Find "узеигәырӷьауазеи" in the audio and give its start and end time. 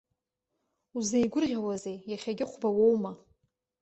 0.97-1.97